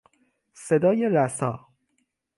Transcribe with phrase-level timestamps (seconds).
[0.53, 1.67] صدای رسا